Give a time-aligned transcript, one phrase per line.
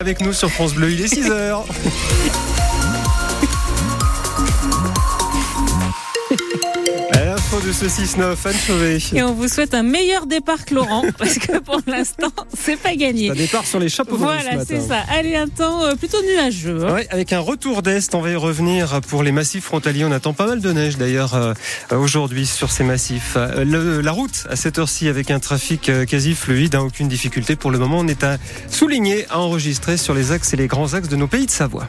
[0.00, 1.64] Avec nous sur France Bleu, il est 6h.
[7.68, 8.98] de ce 6-9, Anne.
[9.18, 12.94] Et on vous souhaite un meilleur départ que Laurent, parce que pour l'instant, c'est pas
[12.96, 13.30] gagné.
[13.30, 15.02] Un départ sur les chapeaux Voilà, ce c'est ça.
[15.10, 16.86] Allez, un temps euh, plutôt nuageux.
[16.86, 16.94] hein.
[16.94, 20.06] Ouais, avec un retour d'Est, on va y revenir pour les massifs frontaliers.
[20.06, 21.52] On attend pas mal de neige d'ailleurs euh,
[21.90, 23.34] aujourd'hui sur ces massifs.
[23.36, 27.08] Euh, le- la route à cette heure-ci avec un trafic euh, quasi fluide, hein, aucune
[27.08, 27.98] difficulté pour le moment.
[27.98, 28.38] On est à
[28.70, 31.86] souligner, à enregistrer sur les axes et les grands axes de nos pays de Savoie.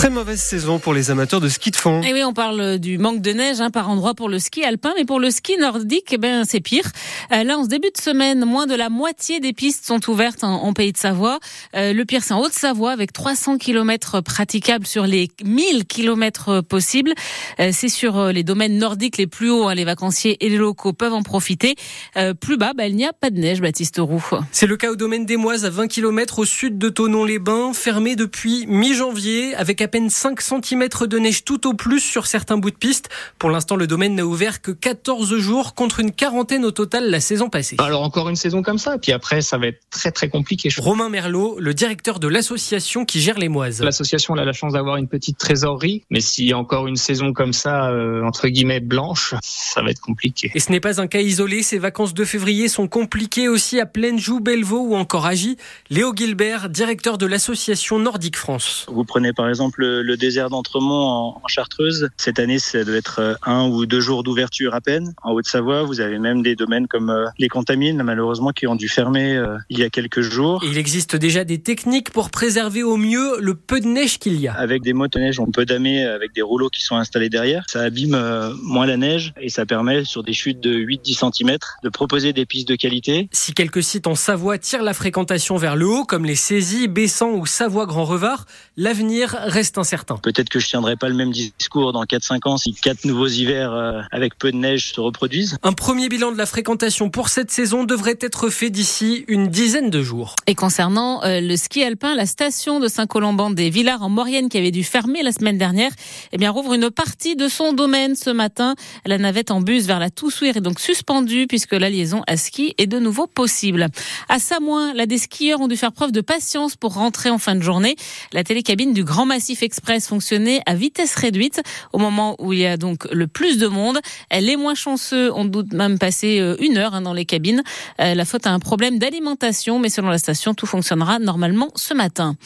[0.00, 2.00] Très mauvaise saison pour les amateurs de ski de fond.
[2.00, 4.94] Et oui, on parle du manque de neige hein, par endroit pour le ski alpin,
[4.96, 6.90] mais pour le ski nordique, eh ben c'est pire.
[7.34, 10.42] Euh, là, en ce début de semaine, moins de la moitié des pistes sont ouvertes
[10.42, 11.38] en, en pays de Savoie.
[11.76, 17.12] Euh, le pire, c'est en Haute-Savoie, avec 300 km praticables sur les 1000 km possibles.
[17.58, 20.56] Euh, c'est sur euh, les domaines nordiques les plus hauts, hein, les vacanciers et les
[20.56, 21.74] locaux peuvent en profiter.
[22.16, 24.24] Euh, plus bas, bah, il n'y a pas de neige, Baptiste Roux.
[24.50, 28.16] C'est le cas au domaine des Moises, à 20 km au sud de Tonon-les-Bains, fermé
[28.16, 32.70] depuis mi-janvier, avec à peine 5 cm de neige tout au plus sur certains bouts
[32.70, 33.10] de piste.
[33.38, 37.20] Pour l'instant, le domaine n'a ouvert que 14 jours contre une quarantaine au total la
[37.20, 37.76] saison passée.
[37.78, 40.70] Alors encore une saison comme ça, puis après ça va être très très compliqué.
[40.78, 43.82] Romain Merlot, le directeur de l'association qui gère les Moises.
[43.82, 47.32] L'association a la chance d'avoir une petite trésorerie, mais s'il y a encore une saison
[47.32, 50.50] comme ça, euh, entre guillemets blanche, ça va être compliqué.
[50.54, 53.86] Et ce n'est pas un cas isolé, ces vacances de février sont compliquées aussi à
[53.86, 55.56] Plaine-Joux, Bellevaux ou encore Gy.
[55.90, 58.86] Léo Gilbert, directeur de l'association Nordique France.
[58.88, 62.08] Vous prenez par exemple le, le désert d'Entremont en, en Chartreuse.
[62.16, 65.12] Cette année, ça doit être euh, un ou deux jours d'ouverture à peine.
[65.22, 68.88] En Haute-Savoie, vous avez même des domaines comme euh, les Contamines, malheureusement, qui ont dû
[68.88, 70.62] fermer euh, il y a quelques jours.
[70.64, 74.40] Et il existe déjà des techniques pour préserver au mieux le peu de neige qu'il
[74.40, 74.52] y a.
[74.54, 77.64] Avec des motoneiges, on peut damer avec des rouleaux qui sont installés derrière.
[77.68, 81.58] Ça abîme euh, moins la neige et ça permet, sur des chutes de 8-10 cm,
[81.82, 83.28] de proposer des pistes de qualité.
[83.32, 87.30] Si quelques sites en Savoie tirent la fréquentation vers le haut, comme les saisies, Bessan
[87.30, 90.16] ou Savoie-Grand-Revard, l'avenir reste incertain.
[90.16, 93.72] Peut-être que je tiendrai pas le même discours dans 4-5 ans si quatre nouveaux hivers
[93.72, 95.56] euh, avec peu de neige se reproduisent.
[95.62, 99.90] Un premier bilan de la fréquentation pour cette saison devrait être fait d'ici une dizaine
[99.90, 100.34] de jours.
[100.46, 104.58] Et concernant euh, le ski alpin, la station de Saint-Colomban des Villars en Maurienne qui
[104.58, 105.92] avait dû fermer la semaine dernière,
[106.32, 108.74] eh bien rouvre une partie de son domaine ce matin.
[109.06, 112.74] La navette en bus vers la Toussuire est donc suspendue puisque la liaison à ski
[112.78, 113.88] est de nouveau possible.
[114.28, 117.54] À Samoin, là des skieurs ont dû faire preuve de patience pour rentrer en fin
[117.54, 117.96] de journée.
[118.32, 121.62] La télécabine du Grand Massif Express fonctionnait à vitesse réduite
[121.92, 123.98] au moment où il y a donc le plus de monde.
[124.32, 127.62] Les moins chanceux ont doute même passé euh, une heure hein, dans les cabines.
[128.00, 131.94] Euh, La faute à un problème d'alimentation, mais selon la station, tout fonctionnera normalement ce
[131.94, 132.36] matin.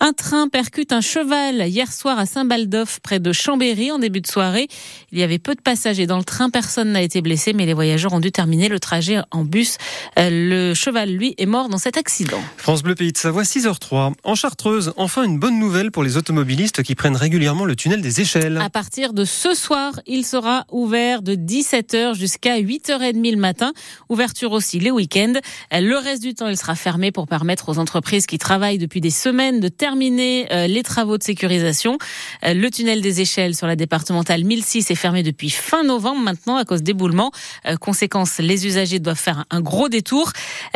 [0.00, 4.26] Un train percute un cheval hier soir à Saint-Baldoff, près de Chambéry, en début de
[4.26, 4.68] soirée.
[5.12, 7.74] Il y avait peu de passagers dans le train, personne n'a été blessé, mais les
[7.74, 9.76] voyageurs ont dû terminer le trajet en bus.
[10.18, 12.40] Euh, Le cheval, lui, est mort dans cet accident.
[12.56, 14.12] France Bleu Pays de Savoie, 6h03.
[14.24, 18.20] En Chartreuse, enfin une bonne nouvelle pour les automobilistes qui prennent régulièrement le tunnel des
[18.20, 18.58] échelles.
[18.58, 23.72] À partir de ce soir, il sera ouvert de 17h jusqu'à 8h30 le matin.
[24.08, 25.34] Ouverture aussi les week-ends.
[25.72, 29.10] Le reste du temps, il sera fermé pour permettre aux entreprises qui travaillent depuis des
[29.10, 31.98] semaines de terminer euh, les travaux de sécurisation.
[32.44, 36.56] Euh, Le tunnel des échelles sur la départementale 1006 est fermé depuis fin novembre maintenant
[36.56, 37.32] à cause d'éboulements.
[37.66, 40.32] Euh, Conséquence, les usagers doivent faire un gros détour.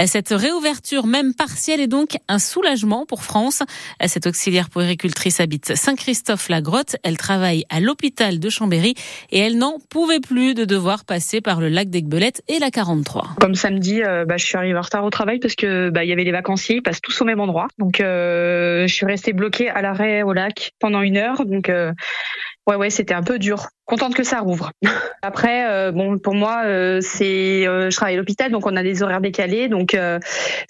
[0.07, 3.63] Cette réouverture, même partielle, est donc un soulagement pour France.
[4.07, 6.97] Cette auxiliaire puéricultrice habite Saint-Christophe-la-Grotte.
[7.03, 8.95] Elle travaille à l'hôpital de Chambéry
[9.31, 13.37] et elle n'en pouvait plus de devoir passer par le lac d'Aigbelette et la 43.
[13.41, 16.11] Comme samedi, euh, bah, je suis arrivée en retard au travail parce que bah, il
[16.11, 17.69] y avait les vacanciers, ils passent tous au même endroit.
[17.79, 21.45] Donc euh, je suis restée bloquée à l'arrêt au lac pendant une heure.
[21.45, 21.93] Donc euh,
[22.67, 23.69] ouais ouais, c'était un peu dur.
[23.91, 24.71] Contente que ça rouvre.
[25.23, 28.83] Après euh, bon pour moi euh, c'est euh, je travaille à l'hôpital donc on a
[28.85, 30.19] des horaires décalés donc euh,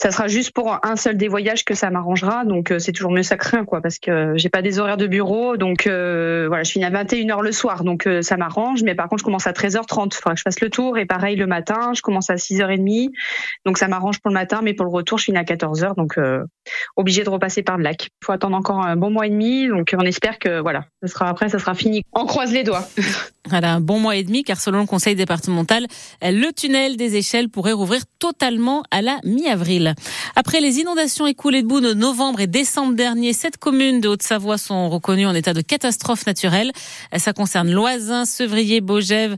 [0.01, 3.13] ça sera juste pour un seul des voyages que ça m'arrangera donc euh, c'est toujours
[3.13, 6.47] mieux ça que rien quoi parce que j'ai pas des horaires de bureau donc euh,
[6.49, 9.47] voilà je finis à 21h le soir donc ça m'arrange mais par contre je commence
[9.47, 12.35] à 13h30 faudra que je fasse le tour et pareil le matin je commence à
[12.35, 13.11] 6h30
[13.67, 16.19] donc ça m'arrange pour le matin mais pour le retour je finis à 14h donc
[16.97, 18.09] obligé de repasser par le lac.
[18.25, 21.29] Faut attendre encore un bon mois et demi donc on espère que voilà, ça sera
[21.29, 22.03] après ça sera fini.
[22.13, 22.85] On croise les doigts.
[23.49, 25.87] Voilà, un bon mois et demi, car selon le conseil départemental,
[26.23, 29.95] le tunnel des échelles pourrait rouvrir totalement à la mi-avril.
[30.37, 34.59] Après les inondations écoulées de boue de novembre et décembre dernier, sept communes de Haute-Savoie
[34.59, 36.71] sont reconnues en état de catastrophe naturelle.
[37.17, 39.37] Ça concerne Loisin, Sevrier, Beaugève,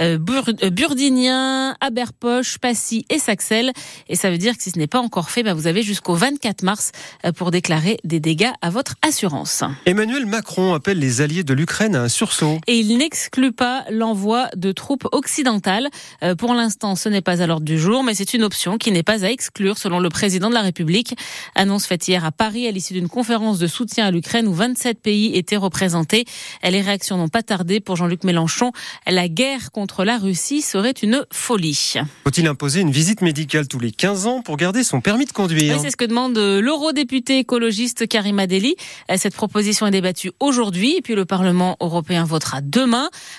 [0.00, 0.18] euh,
[0.62, 3.72] euh, Burdignan, Aberpoche, Passy et Saxel.
[4.08, 6.14] Et ça veut dire que si ce n'est pas encore fait, bah, vous avez jusqu'au
[6.14, 6.92] 24 mars
[7.24, 9.62] euh, pour déclarer des dégâts à votre assurance.
[9.86, 12.58] Emmanuel Macron appelle les alliés de l'Ukraine à un sursaut.
[12.66, 15.88] Et il n'exclut pas l'envoi de troupes occidentales.
[16.22, 18.90] Euh, pour l'instant, ce n'est pas à l'ordre du jour, mais c'est une option qui
[18.90, 21.14] n'est pas à exclure selon le président de la République.
[21.54, 24.98] Annonce faite hier à Paris à l'issue d'une conférence de soutien à l'Ukraine où 27
[24.98, 26.24] pays étaient représentés.
[26.62, 28.72] Les réactions n'ont pas tardé pour Jean-Luc Mélenchon.
[29.06, 31.92] La guerre contre la Russie serait une folie.
[32.24, 35.78] Faut-il imposer une visite médicale tous les 15 ans pour garder son permis de conduire
[35.80, 38.74] C'est ce que demande l'eurodéputé écologiste Karima Deli.
[39.16, 42.91] Cette proposition est débattue aujourd'hui et puis le Parlement européen votera demain.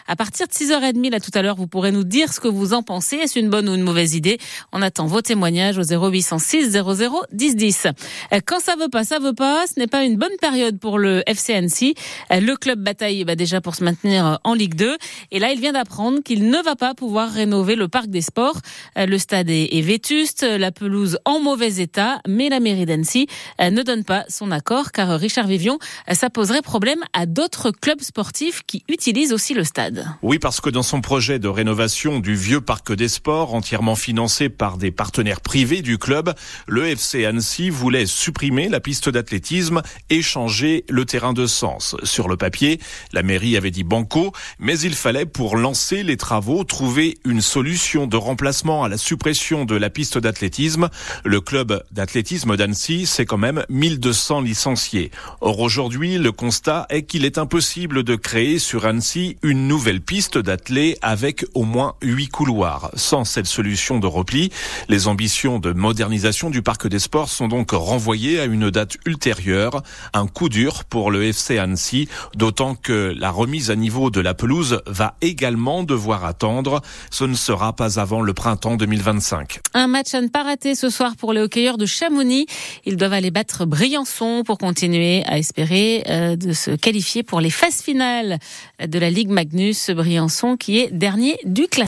[0.07, 2.73] À partir de 6h30, là tout à l'heure, vous pourrez nous dire ce que vous
[2.73, 3.17] en pensez.
[3.17, 4.39] Est-ce une bonne ou une mauvaise idée?
[4.71, 7.87] On attend vos témoignages au 0806 00 10 10.
[8.45, 9.65] Quand ça veut pas, ça veut pas.
[9.67, 11.93] Ce n'est pas une bonne période pour le FCNC.
[12.31, 14.97] Le club bataille bah, déjà pour se maintenir en Ligue 2.
[15.31, 18.59] Et là, il vient d'apprendre qu'il ne va pas pouvoir rénover le parc des sports.
[18.95, 23.27] Le stade est vétuste, la pelouse en mauvais état, mais la mairie d'Annecy
[23.59, 25.79] ne donne pas son accord car Richard Vivion,
[26.11, 29.42] ça poserait problème à d'autres clubs sportifs qui utilisent aussi
[30.21, 34.47] Oui, parce que dans son projet de rénovation du vieux parc des sports, entièrement financé
[34.47, 36.33] par des partenaires privés du club,
[36.67, 41.95] le FC Annecy voulait supprimer la piste d'athlétisme et changer le terrain de sens.
[42.03, 42.79] Sur le papier,
[43.11, 48.07] la mairie avait dit banco, mais il fallait pour lancer les travaux trouver une solution
[48.07, 50.89] de remplacement à la suppression de la piste d'athlétisme.
[51.25, 55.11] Le club d'athlétisme d'Annecy, c'est quand même 1200 licenciés.
[55.41, 60.37] Or aujourd'hui, le constat est qu'il est impossible de créer sur Annecy une nouvelle piste
[60.37, 62.91] d'athlé avec au moins huit couloirs.
[62.95, 64.51] Sans cette solution de repli,
[64.89, 69.81] les ambitions de modernisation du parc des sports sont donc renvoyées à une date ultérieure.
[70.13, 74.33] Un coup dur pour le FC Annecy, d'autant que la remise à niveau de la
[74.33, 76.81] pelouse va également devoir attendre.
[77.11, 79.59] Ce ne sera pas avant le printemps 2025.
[79.73, 82.45] Un match à ne pas rater ce soir pour les hockeyeurs de Chamonix.
[82.85, 87.49] Ils doivent aller battre Briançon pour continuer à espérer euh, de se qualifier pour les
[87.49, 88.39] phases finales
[88.85, 91.81] de la Ligue Magnus Briançon qui est dernier du classement.